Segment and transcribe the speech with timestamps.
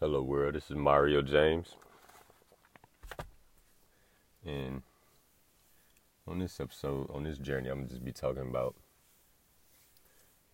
[0.00, 0.54] Hello, world.
[0.54, 1.74] This is Mario James.
[4.46, 4.82] And
[6.24, 8.76] on this episode, on this journey, I'm just be talking about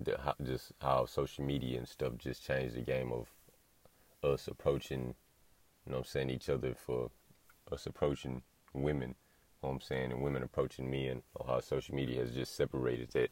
[0.00, 3.28] the, how, just how social media and stuff just changed the game of
[4.22, 5.14] us approaching,
[5.84, 7.10] you know I'm saying, each other for
[7.70, 8.40] us approaching
[8.72, 12.56] women, you know I'm saying, and women approaching men, or how social media has just
[12.56, 13.28] separated that.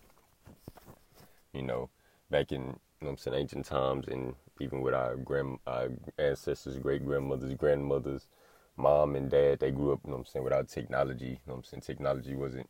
[1.54, 1.88] You know,
[2.30, 7.04] back in, know I'm saying, ancient times and even with our grand our ancestors, great
[7.04, 8.28] grandmothers, grandmothers,
[8.76, 11.26] mom and dad, they grew up, you know I'm saying, without technology.
[11.26, 11.82] You know I'm saying?
[11.82, 12.68] Technology wasn't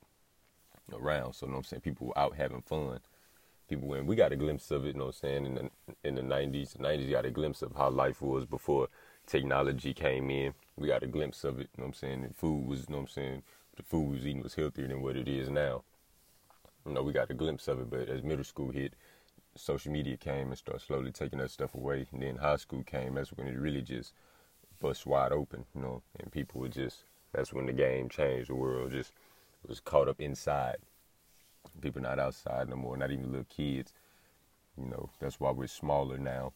[0.93, 1.35] around.
[1.35, 3.01] So you know I'm saying, people were out having fun.
[3.69, 5.71] People when we got a glimpse of it, you know I'm saying, in the
[6.05, 6.73] in the nineties.
[6.73, 8.89] The nineties got a glimpse of how life was before
[9.27, 10.55] technology came in.
[10.77, 13.01] We got a glimpse of it, you know I'm saying, and food was, you know
[13.01, 13.43] I'm saying,
[13.77, 15.85] the food we was eating was healthier than what it is now.
[16.87, 18.95] You know, we got a glimpse of it, but as middle school hit,
[19.57, 22.07] social media came and started slowly taking that stuff away.
[22.13, 23.15] And then high school came.
[23.15, 24.13] That's when it really just
[24.81, 26.03] bust wide open, you know.
[26.19, 27.05] And people were just.
[27.33, 28.51] That's when the game changed.
[28.51, 29.13] The world just
[29.67, 30.77] was caught up inside.
[31.81, 32.97] People not outside no more.
[32.97, 33.93] Not even little kids.
[34.77, 35.11] You know.
[35.21, 36.53] That's why we're smaller now.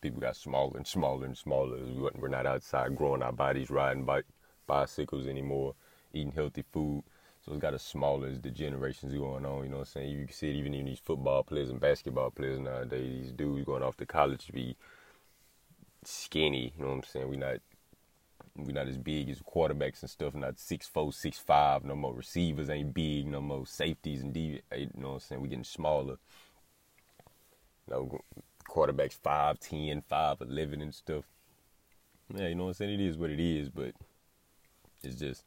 [0.00, 1.78] People got smaller and smaller and smaller.
[2.14, 4.26] We're not outside growing our bodies, riding bike,
[4.66, 5.74] bicycles anymore,
[6.12, 7.02] eating healthy food
[7.46, 10.10] so it's got as small as the generations going on, you know what I'm saying?
[10.10, 13.22] You can see it even in these football players and basketball players nowadays.
[13.22, 14.76] These dudes going off to college to be
[16.02, 17.28] skinny, you know what I'm saying?
[17.28, 17.58] We not
[18.56, 22.14] we not as big as quarterbacks and stuff, not six four, six five no more.
[22.14, 23.66] Receivers ain't big no more.
[23.66, 25.40] Safeties and D, you know what I'm saying?
[25.40, 26.16] We're getting smaller.
[27.86, 28.20] You know,
[28.68, 31.24] quarterbacks five ten, five eleven and stuff.
[32.34, 33.00] Yeah, you know what I'm saying?
[33.00, 33.92] It is what it is, but
[35.04, 35.44] it's just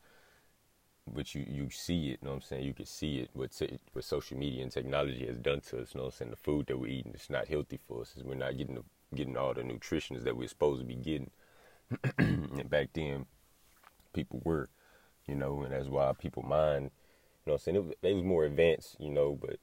[1.13, 2.65] but you you see it, you know what I'm saying?
[2.65, 5.93] You can see it what te- what social media and technology has done to us,
[5.93, 6.31] you know what I'm saying?
[6.31, 8.13] The food that we're eating it's not healthy for us.
[8.23, 8.83] We're not getting the,
[9.15, 11.31] getting all the nutrition that we're supposed to be getting.
[12.17, 13.25] and back then
[14.13, 14.69] people were,
[15.27, 17.89] you know, and that's why people mind, you know what I'm saying?
[17.89, 19.57] It, they was more advanced, you know, but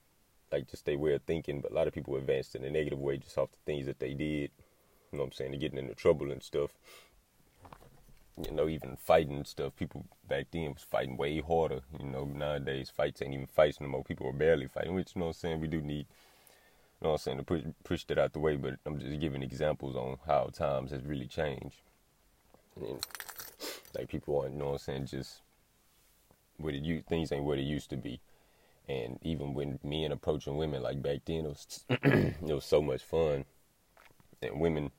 [0.50, 2.98] like just their way of thinking, but a lot of people advanced in a negative
[2.98, 4.50] way just off the things that they did.
[5.12, 5.50] You know what I'm saying?
[5.53, 6.71] They're getting into trouble and stuff
[8.42, 9.76] you know, even fighting stuff.
[9.76, 11.80] People back then was fighting way harder.
[11.98, 14.04] You know, nowadays fights ain't even fights no more.
[14.04, 15.60] People are barely fighting, which you know what I'm saying.
[15.60, 16.06] We do need,
[17.00, 18.56] you know what I'm saying, to push push that out the way.
[18.56, 21.80] But I'm just giving examples on how times has really changed.
[22.76, 22.98] And
[23.97, 25.41] like people aren't, you know I'm saying, just
[26.58, 28.20] what it you things ain't what it used to be.
[28.88, 33.03] And even when men approaching women, like back then, it was it was so much
[33.03, 33.47] fun.
[34.42, 34.91] And women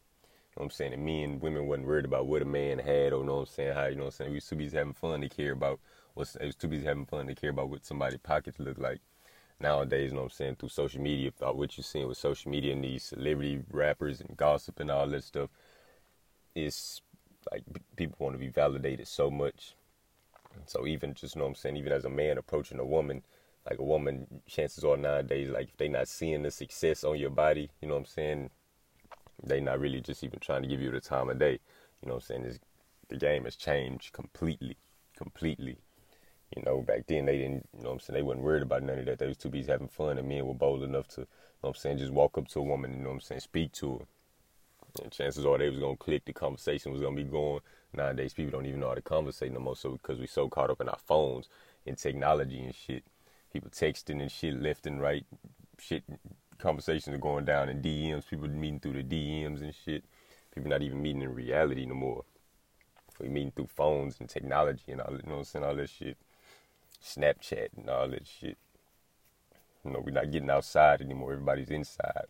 [0.64, 0.94] I'm saying?
[0.94, 3.42] And men and women wasn't worried about what a man had or, you know what
[3.42, 4.30] I'm saying, how, you know what I'm saying?
[4.32, 5.80] We used to be having fun to care about
[6.20, 9.00] it was too busy having fun to care about what somebody's pockets look like.
[9.60, 12.74] Nowadays, you know what I'm saying, through social media, what you're seeing with social media
[12.74, 15.50] and these celebrity rappers and gossip and all that stuff,
[16.56, 17.02] is
[17.52, 17.64] like
[17.96, 19.76] people want to be validated so much.
[20.66, 23.24] So even just you know what I'm saying, even as a man approaching a woman,
[23.70, 27.30] like a woman, chances are nowadays, like if they not seeing the success on your
[27.30, 28.50] body, you know what I'm saying,
[29.44, 31.60] they not really just even trying to give you the time of day.
[32.02, 32.46] You know what I'm saying?
[32.46, 32.60] It's,
[33.10, 34.78] the game has changed completely,
[35.16, 35.78] completely.
[36.56, 38.84] You know, back then they didn't, you know what I'm saying, they wasn't worried about
[38.84, 39.20] none of that.
[39.20, 41.28] They was too busy having fun and men were bold enough to, you
[41.64, 43.42] know what I'm saying, just walk up to a woman, you know what I'm saying,
[43.42, 44.06] speak to her.
[45.04, 47.60] And chances are they was gonna click, the conversation was gonna be going.
[47.94, 50.70] Nowadays people don't even know how to conversate no more so because we so caught
[50.70, 51.50] up in our phones
[51.86, 53.04] and technology and shit.
[53.52, 55.26] People texting and shit left and right,
[55.80, 56.04] shit
[56.60, 58.28] conversations are going down in DMs.
[58.28, 60.04] People meeting through the DMs and shit.
[60.54, 62.24] People not even meeting in reality no more.
[63.20, 65.90] We meeting through phones and technology and all, you know what I'm saying, all that
[65.90, 66.18] shit.
[67.04, 68.58] Snapchat and all that shit.
[69.86, 71.34] You know, we're not getting outside anymore.
[71.34, 72.26] Everybody's inside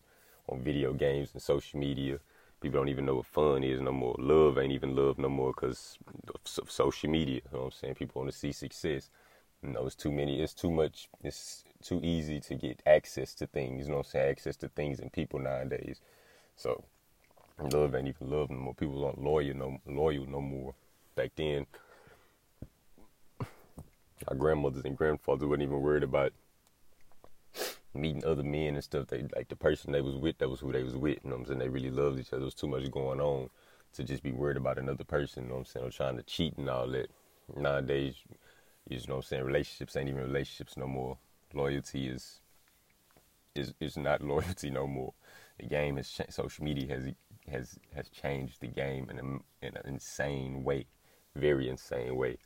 [0.47, 2.19] on video games and social media.
[2.61, 4.15] People don't even know what fun is no more.
[4.17, 5.97] Love ain't even love no more because
[6.57, 7.35] of social media.
[7.35, 7.95] You know what I'm saying?
[7.95, 9.09] People want to see success.
[9.63, 10.41] You know, it's too many.
[10.41, 11.09] It's too much.
[11.23, 13.85] It's too easy to get access to things.
[13.85, 14.29] You know what I'm saying?
[14.29, 15.99] Access to things and people nowadays.
[16.55, 16.83] So
[17.59, 18.73] love ain't even love no more.
[18.73, 20.75] People aren't loyal no loyal no more.
[21.15, 21.65] Back then,
[24.27, 26.33] our grandmothers and grandfathers weren't even worried about
[27.93, 29.07] meeting other men and stuff.
[29.07, 31.19] They like the person they was with, that was who they was with.
[31.23, 31.59] You know what I'm saying?
[31.59, 32.39] They really loved each other.
[32.39, 33.49] There was too much going on
[33.93, 36.23] to just be worried about another person, you know what I'm saying, or trying to
[36.23, 37.09] cheat and all that.
[37.55, 38.15] Nowadays,
[38.89, 41.17] you know what I'm saying, relationships ain't even relationships no more
[41.53, 42.41] loyalty is
[43.55, 45.13] is is not loyalty no more.
[45.59, 46.33] The game has changed.
[46.33, 47.13] Social media has
[47.51, 50.85] has has changed the game in a, in an insane way,
[51.35, 52.37] very insane way.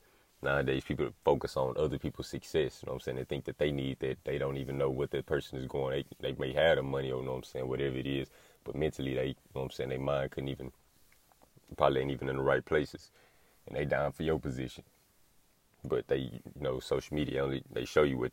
[0.42, 2.82] nowadays people focus on other people's success.
[2.82, 3.18] You know what I'm saying?
[3.18, 4.18] They think that they need that.
[4.24, 6.06] They don't even know what the person is going.
[6.22, 8.30] They, they may have the money or you know what I'm saying, whatever it is,
[8.64, 10.72] but mentally they, you know what I'm saying, their mind couldn't even,
[11.78, 13.12] probably ain't even in the right places,
[13.68, 14.84] and they down for your position.
[15.84, 18.32] But they, you know, social media only they show you what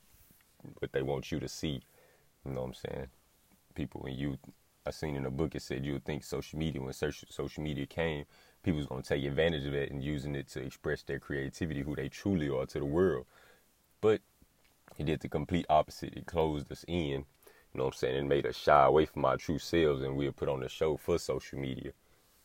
[0.79, 1.81] what they want you to see.
[2.45, 3.07] You know what I'm saying?
[3.75, 4.39] People when you,
[4.87, 7.63] I seen in a book it said you would think social media when social social
[7.63, 8.25] media came
[8.63, 12.09] people's gonna take advantage of it and using it to express their creativity, who they
[12.09, 13.27] truly are to the world.
[14.01, 14.21] But
[14.99, 16.15] it did the complete opposite.
[16.15, 17.25] It closed us in.
[17.73, 18.17] You know what I'm saying?
[18.17, 20.69] It made us shy away from our true selves and we were put on the
[20.69, 21.93] show for social media.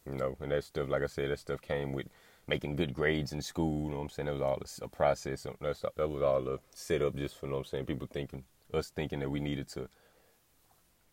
[0.05, 2.07] You know, and that stuff, like I said, that stuff came with
[2.47, 3.85] making good grades in school.
[3.85, 4.25] You know what I'm saying?
[4.27, 5.43] That was all a, process.
[5.43, 8.43] That was all a setup just for, you know what I'm saying, people thinking,
[8.73, 9.87] us thinking that we needed to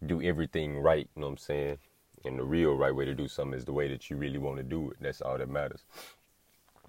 [0.05, 1.09] do everything right.
[1.15, 1.79] You know what I'm saying?
[2.25, 4.59] And the real right way to do something is the way that you really want
[4.59, 4.99] to do it.
[5.01, 5.85] That's all that matters.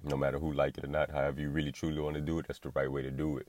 [0.04, 2.48] No matter who like it or not, however you really truly want to do it,
[2.48, 3.48] that's the right way to do it.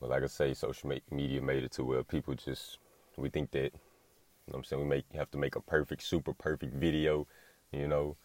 [0.00, 2.78] But like I say, social media made it to where people just
[3.16, 6.02] we think that you know what I'm saying we make have to make a perfect,
[6.02, 7.26] super perfect video,
[7.72, 8.16] you know.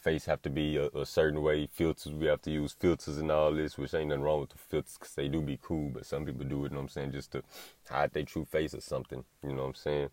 [0.00, 1.68] Face have to be a, a, certain way.
[1.72, 4.58] Filters we have to use filters and all this, which ain't nothing wrong with the
[4.58, 5.90] filters because they do be cool.
[5.90, 7.42] But some people do it, you know what I'm saying, just to
[7.88, 9.24] hide their true face or something.
[9.42, 10.10] You know what I'm saying?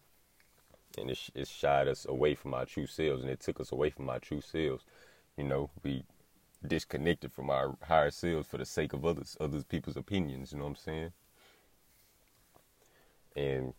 [0.98, 3.90] and it, it shied us away from our true selves and it took us away
[3.90, 4.84] from our true selves
[5.38, 6.04] you know we
[6.66, 10.64] disconnected from our higher selves for the sake of others others people's opinions you know
[10.66, 11.12] what i'm saying
[13.36, 13.74] and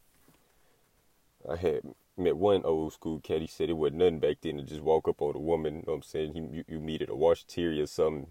[1.51, 1.81] i had
[2.17, 3.41] met one old school cat.
[3.41, 5.81] He said it wasn't nothing back then to just walk up on a woman you
[5.81, 6.33] know what i'm saying?
[6.33, 8.27] He, you, you meet at a washateria or something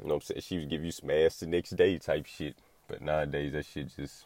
[0.00, 0.40] you know what i'm saying?
[0.40, 2.56] She would give you some ass the next day type shit.
[2.88, 4.24] But nowadays that shit just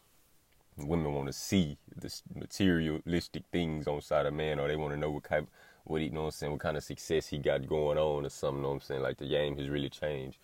[0.77, 4.99] women want to see the materialistic things on side of man, or they want to
[4.99, 5.47] know what kind,
[5.85, 8.25] what he, you know what I'm saying, what kind of success he got going on,
[8.25, 8.59] or something.
[8.59, 9.03] You know what I'm saying?
[9.03, 10.39] Like the game has really changed,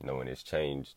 [0.00, 0.94] you know, and it's changed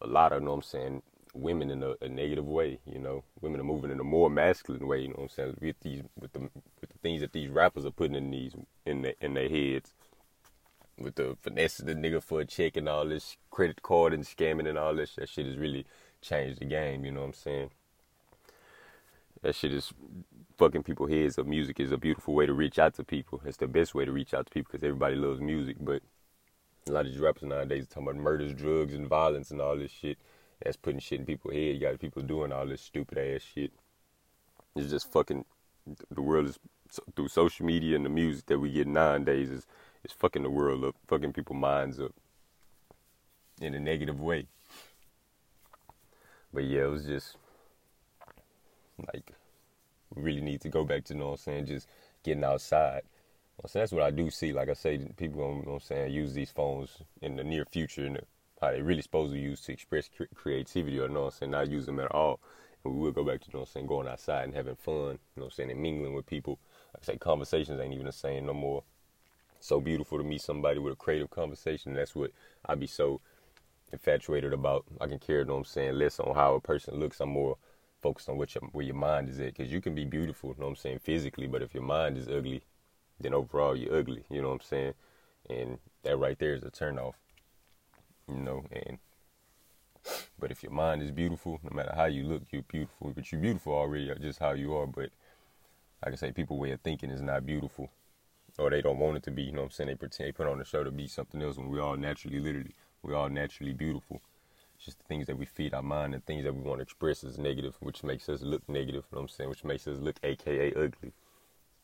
[0.00, 1.02] a lot of, you know what I'm saying,
[1.36, 2.78] women in a, a, negative way.
[2.86, 5.02] You know, women are moving in a more masculine way.
[5.02, 5.56] You know what I'm saying?
[5.60, 8.54] With these, with the, with the things that these rappers are putting in these,
[8.84, 9.92] in the, in their heads.
[10.98, 14.66] With the finesse the nigga for a check and all this credit card and scamming
[14.66, 15.84] and all this, that shit has really
[16.22, 17.04] changed the game.
[17.04, 17.70] You know what I'm saying?
[19.42, 19.92] that shit is
[20.56, 21.46] fucking people heads up.
[21.46, 23.40] Music is a beautiful way to reach out to people.
[23.44, 25.76] It's the best way to reach out to people because everybody loves music.
[25.80, 26.02] But
[26.88, 29.76] a lot of these rappers nowadays are talking about murders, drugs, and violence and all
[29.76, 30.18] this shit.
[30.62, 31.74] That's putting shit in people's head.
[31.74, 33.72] You got people doing all this stupid ass shit.
[34.74, 35.44] It's just fucking.
[36.10, 36.58] The world is
[37.14, 39.66] through social media and the music that we get nowadays is
[40.04, 42.12] is fucking the world up, fucking people's minds up
[43.60, 44.46] in a negative way.
[46.52, 47.36] But yeah, it was just
[49.12, 49.32] like,
[50.14, 51.88] we really need to go back to, you know what I'm saying, just
[52.22, 53.02] getting outside.
[53.66, 54.52] So that's what I do see.
[54.52, 57.64] Like I say, people, you know what I'm saying, use these phones in the near
[57.64, 58.20] future and
[58.60, 61.50] how they really supposed to use to express creativity or, you know what I'm saying,
[61.52, 62.40] not use them at all.
[62.84, 64.76] And we will go back to, you know what I'm saying, going outside and having
[64.76, 66.58] fun, you know what I'm saying, and mingling with people.
[66.94, 68.82] Like I say, conversations ain't even the same no more.
[69.60, 71.94] So beautiful to meet somebody with a creative conversation.
[71.94, 72.30] That's what
[72.66, 73.20] I'd be so
[73.92, 74.84] infatuated about.
[75.00, 77.20] I can care, you know what I'm saying, less on how a person looks.
[77.20, 77.56] I'm more
[78.02, 79.54] focused on what your, where your mind is at.
[79.56, 82.16] Because you can be beautiful, you know what I'm saying, physically, but if your mind
[82.16, 82.62] is ugly,
[83.18, 84.94] then overall you're ugly, you know what I'm saying?
[85.48, 87.14] And that right there is a turnoff,
[88.28, 88.98] you know, and
[90.38, 93.12] but if your mind is beautiful, no matter how you look, you're beautiful.
[93.14, 94.86] But you're beautiful already, just how you are.
[94.86, 95.10] But
[96.04, 97.90] like I say, people way of thinking is not beautiful,
[98.58, 99.42] or they don't want it to be.
[99.42, 99.88] You know what I'm saying?
[99.88, 102.38] They pretend they put on the show to be something else when we all naturally,
[102.38, 104.20] literally, we're all naturally beautiful.
[104.76, 106.82] It's just the things that we feed our mind and things that we want to
[106.82, 109.50] express as negative, which makes us look negative, you know what I'm saying?
[109.50, 111.12] Which makes us look AKA ugly.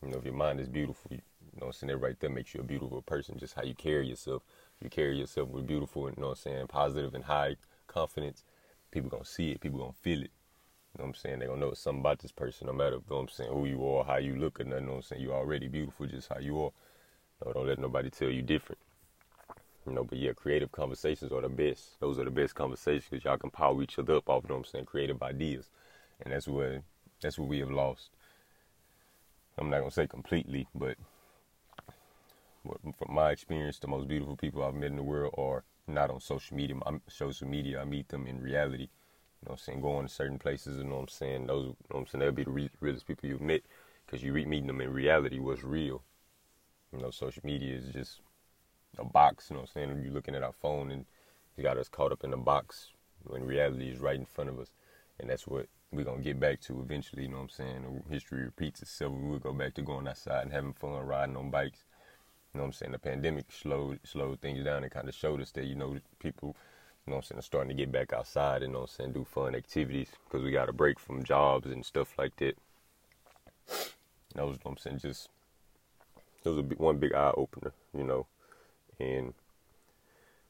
[0.03, 1.23] You know, if your mind is beautiful, you,
[1.59, 1.89] know what I'm saying?
[1.89, 4.43] That right there makes you a beautiful person, just how you carry yourself.
[4.83, 8.43] You carry yourself with beautiful you know what I'm saying, positive and high confidence,
[8.91, 10.31] people gonna see it, people gonna feel it.
[10.95, 11.39] You know what I'm saying?
[11.39, 13.67] They gonna know something about this person, no matter, you know what I'm saying, who
[13.67, 15.23] you are, how you look, or nothing, you know what I'm saying?
[15.23, 16.71] You're already beautiful just how you are.
[17.45, 18.81] No, don't let nobody tell you different.
[19.87, 21.99] You know, but yeah, creative conversations are the best.
[22.01, 24.57] Those are the best conversations because y'all can power each other up off, you know
[24.57, 25.71] what I'm saying, creative ideas.
[26.21, 26.83] And that's what
[27.21, 28.11] that's what we have lost.
[29.59, 30.97] I'm not gonna say completely, but
[32.63, 36.21] from my experience, the most beautiful people I've met in the world are not on
[36.21, 36.77] social media.
[36.87, 38.89] I'm, social media, I meet them in reality.
[39.43, 39.81] You know I'm saying?
[39.81, 41.47] Going to certain places, you know what I'm saying?
[41.47, 42.21] Those, you know what I'm saying?
[42.21, 43.63] They'll be the re- realest people you've met
[44.07, 46.03] because you re- meeting them in reality, what's real.
[46.93, 48.21] You know, social media is just
[48.99, 50.03] a box, you know what I'm saying?
[50.05, 51.07] You're looking at our phone and
[51.57, 52.91] you got us caught up in a box
[53.25, 54.69] when reality is right in front of us.
[55.19, 58.03] And that's what we're going to get back to eventually, you know what I'm saying?
[58.11, 59.13] History repeats itself.
[59.15, 61.85] We'll go back to going outside and having fun, riding on bikes,
[62.55, 62.93] You know what I'm saying?
[62.93, 66.55] The pandemic slowed slowed things down and kind of showed us that you know people,
[67.07, 68.91] you know what I'm saying, are starting to get back outside and you know what
[68.91, 72.37] I'm saying, do fun activities because we got a break from jobs and stuff like
[72.37, 72.57] that.
[74.35, 75.31] That was, you know what I'm saying, just
[76.45, 78.27] it was a big, one big eye opener, you know,
[79.01, 79.33] and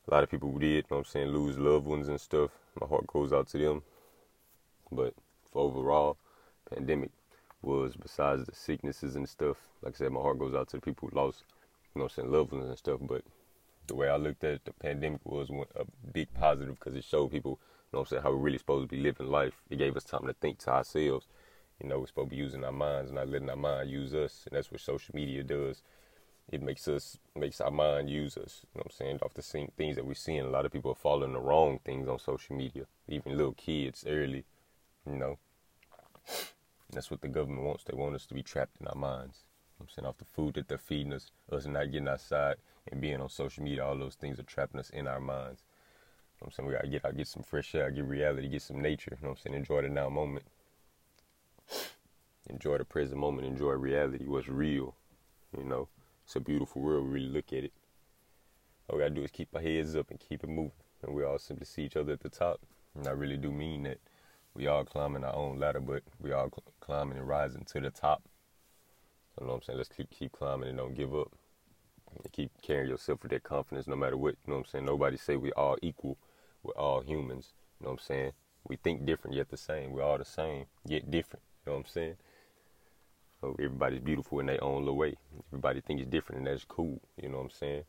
[0.08, 2.50] a lot of people did, you know what I'm saying, lose loved ones and stuff.
[2.80, 3.82] My heart goes out to them,
[4.90, 5.14] but
[5.52, 6.16] for overall,
[6.68, 7.10] pandemic
[7.60, 9.56] was besides the sicknesses and stuff.
[9.82, 11.44] Like I said, my heart goes out to the people who lost,
[11.94, 13.00] you know, saying loved ones and stuff.
[13.02, 13.22] But
[13.86, 17.30] the way I looked at it, the pandemic was a big positive because it showed
[17.30, 19.54] people, you know, I'm saying how we're really supposed to be living life.
[19.70, 21.26] It gave us time to think to ourselves.
[21.82, 24.14] You know, we're supposed to be using our minds, and not letting our mind use
[24.14, 25.82] us, and that's what social media does.
[26.50, 28.60] It makes us makes our mind use us.
[28.62, 29.18] You know what I'm saying?
[29.22, 31.80] Off the same things that we're seeing, a lot of people are following the wrong
[31.84, 32.84] things on social media.
[33.08, 34.44] Even little kids early,
[35.06, 35.38] you know.
[36.90, 37.84] That's what the government wants.
[37.84, 39.44] They want us to be trapped in our minds.
[39.82, 42.56] I'm saying off the food that they're feeding us, us not getting outside
[42.90, 45.62] and being on social media, all those things are trapping us in our minds.
[46.42, 49.16] I'm saying we gotta get out, get some fresh air, get reality, get some nature.
[49.20, 49.56] You know I'm saying?
[49.56, 50.44] Enjoy the now moment.
[52.48, 53.46] Enjoy the present moment.
[53.46, 54.24] Enjoy reality.
[54.24, 54.94] What's real?
[55.56, 55.88] You know,
[56.24, 57.06] it's a beautiful world.
[57.06, 57.72] We really look at it.
[58.88, 60.72] All we gotta do is keep our heads up and keep it moving,
[61.02, 62.60] and we all simply see each other at the top.
[62.96, 63.98] And I really do mean that
[64.54, 67.90] we all climbing our own ladder, but we all cl- climbing and rising to the
[67.90, 68.22] top.
[69.40, 69.76] You know what I'm saying?
[69.78, 71.32] Let's keep keep climbing and don't give up.
[72.14, 74.34] And keep carrying yourself with that confidence, no matter what.
[74.46, 74.84] You know what I'm saying?
[74.84, 76.18] Nobody say we all equal.
[76.62, 77.54] We're all humans.
[77.80, 78.32] You know what I'm saying?
[78.68, 79.92] We think different yet the same.
[79.92, 81.42] We're all the same yet different.
[81.64, 82.16] You know what I'm saying?
[83.40, 85.16] So everybody's beautiful in their own little way.
[85.50, 87.00] Everybody thinks different, and that's cool.
[87.20, 87.84] You know what I'm saying?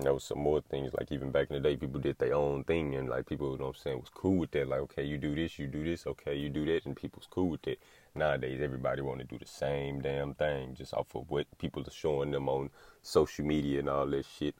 [0.00, 2.62] There was some more things, like even back in the day, people did their own
[2.64, 4.68] thing, and like people, you know what I'm saying, was cool with that.
[4.68, 7.48] Like, okay, you do this, you do this, okay, you do that, and people's cool
[7.48, 7.80] with it.
[8.14, 11.90] Nowadays, everybody want to do the same damn thing, just off of what people are
[11.90, 12.70] showing them on
[13.02, 14.54] social media and all that shit.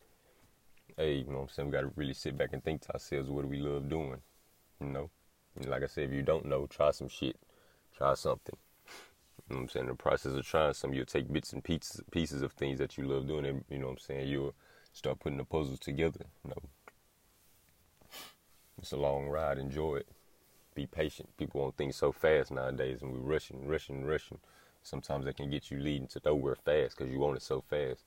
[0.96, 1.68] Hey, you know what I'm saying?
[1.68, 4.20] We got to really sit back and think to ourselves, what do we love doing?
[4.80, 5.10] You know?
[5.54, 7.36] And like I said, if you don't know, try some shit.
[7.96, 8.56] Try something.
[9.48, 9.84] You know what I'm saying?
[9.86, 12.98] In the process of trying some, you'll take bits and pieces, pieces of things that
[12.98, 14.28] you love doing, and you know what I'm saying?
[14.28, 14.54] You'll
[14.92, 16.26] start putting the puzzles together.
[16.44, 16.62] You know,
[18.80, 19.58] it's a long ride.
[19.58, 20.08] Enjoy it.
[20.74, 21.36] Be patient.
[21.36, 24.38] People want things so fast nowadays, and we're rushing, rushing, rushing.
[24.82, 28.04] Sometimes that can get you leading to nowhere fast because you want it so fast.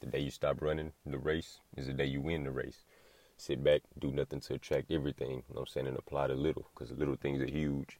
[0.00, 2.84] The day you stop running the race is the day you win the race.
[3.36, 5.30] Sit back, do nothing to attract everything.
[5.30, 5.86] You know what I'm saying?
[5.86, 7.98] And apply the little because the little things are huge.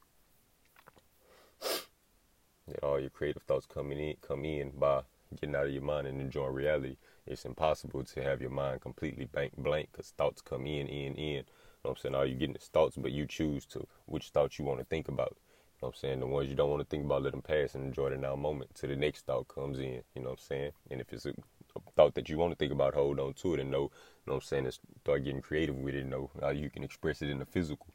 [2.66, 5.02] That all your creative thoughts coming in come in by
[5.36, 6.96] getting out of your mind and enjoying reality.
[7.26, 11.16] It's impossible to have your mind completely blank blank because thoughts come in, in, in.
[11.18, 12.14] You know what I'm saying?
[12.14, 15.08] All you're getting is thoughts, but you choose to which thoughts you want to think
[15.08, 15.36] about.
[15.36, 16.20] You know what I'm saying?
[16.20, 18.34] The ones you don't want to think about, let them pass and enjoy the now
[18.34, 20.02] moment till the next thought comes in.
[20.14, 20.72] You know what I'm saying?
[20.90, 21.34] And if it's a,
[21.94, 24.34] thought that you want to think about, hold on to it and know, you know
[24.34, 27.22] what I'm saying, and start getting creative with it and know how you can express
[27.22, 27.86] it in the physical,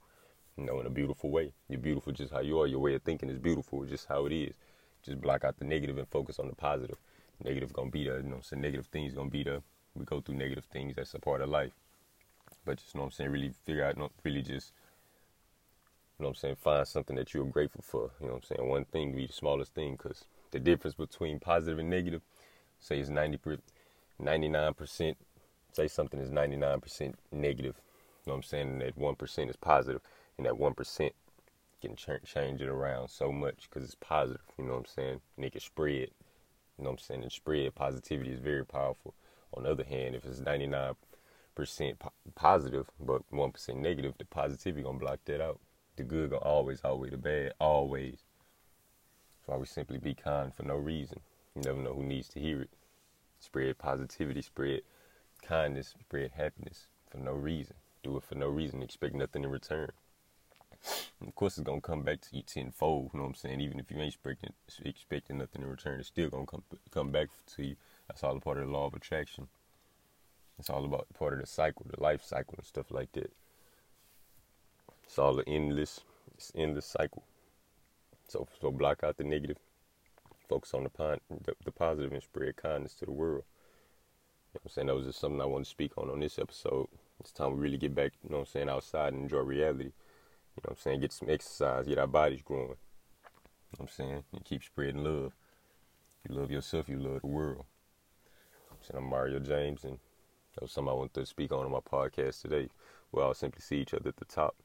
[0.58, 1.52] you know, in a beautiful way.
[1.68, 2.68] You're beautiful just how you are.
[2.68, 4.56] Your way of thinking is beautiful just how it is.
[5.04, 6.98] Just block out the negative and focus on the positive
[7.44, 8.18] negative gonna be there.
[8.18, 9.62] You know, so negative things gonna be there.
[9.96, 10.96] We go through negative things.
[10.96, 11.72] That's a part of life.
[12.66, 13.32] But just you know what I'm saying.
[13.32, 13.98] Really figure out.
[13.98, 14.72] Not really just.
[16.20, 16.56] You know what I'm saying.
[16.56, 18.12] Find something that you're grateful for.
[18.20, 18.70] You know what I'm saying.
[18.70, 22.22] One thing be the smallest thing, cause the difference between positive and negative,
[22.80, 23.40] say it's 90
[24.20, 25.18] 99 percent.
[25.74, 27.76] Say something is 99 percent negative.
[28.26, 28.68] You know what I'm saying.
[28.68, 30.02] And that one percent is positive,
[30.38, 31.14] and that one percent
[31.82, 34.42] can change it around so much because it's positive.
[34.58, 35.22] You know what I'm saying.
[35.36, 36.10] And it can spread.
[36.78, 37.24] You know what I'm saying?
[37.24, 39.14] And spread positivity is very powerful.
[39.54, 40.96] On the other hand, if it's 99%
[42.00, 45.60] po- positive but 1% negative, the positivity gonna block that out.
[45.96, 48.24] The good gonna always outweigh the bad, always.
[49.30, 51.20] That's why we simply be kind for no reason.
[51.56, 52.72] You never know who needs to hear it.
[53.40, 54.82] Spread positivity, spread
[55.44, 57.76] kindness, spread happiness for no reason.
[58.02, 58.82] Do it for no reason.
[58.82, 59.92] Expect nothing in return.
[61.26, 63.12] Of course, it's gonna come back to you tenfold.
[63.14, 63.62] You know what I'm saying?
[63.62, 67.30] Even if you ain't expecting expecting nothing in return, it's still gonna come come back
[67.56, 67.76] to you.
[68.08, 69.48] That's all a part of the law of attraction.
[70.60, 73.32] It's all about part of the cycle, the life cycle, and stuff like that.
[75.04, 76.02] It's all an endless,
[76.36, 77.24] it's endless cycle.
[78.28, 79.58] So, so block out the negative,
[80.48, 83.44] focus on the, pon- the, the positive, and spread kindness to the world.
[84.54, 84.88] You know what I'm saying?
[84.88, 86.88] That was just something I want to speak on on this episode.
[87.20, 89.92] It's time we really get back, you know what I'm saying, outside and enjoy reality.
[90.56, 91.00] You know what I'm saying?
[91.02, 92.68] Get some exercise, get our bodies growing.
[92.70, 94.24] You know what I'm saying?
[94.34, 95.34] And keep spreading love.
[96.28, 97.66] You love yourself, you love the world.
[98.72, 99.98] I'm saying I'm Mario James, and
[100.56, 102.70] that was something I wanted to speak on on my podcast today.
[103.12, 104.56] We all simply see each other at the top.